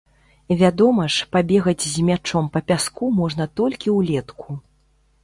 [0.61, 4.49] Вядома ж, пабегаць з мячом па пяску можна толькі ўлетку.